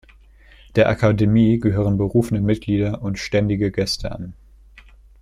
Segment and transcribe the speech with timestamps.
[0.75, 4.33] Der Akademie gehören berufene Mitglieder und ständige Gäste an.